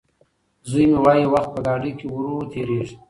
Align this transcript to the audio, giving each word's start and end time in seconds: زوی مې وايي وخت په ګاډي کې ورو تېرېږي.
زوی 0.69 0.85
مې 0.91 0.99
وايي 1.03 1.25
وخت 1.33 1.49
په 1.55 1.59
ګاډي 1.65 1.91
کې 1.99 2.05
ورو 2.13 2.35
تېرېږي. 2.51 2.95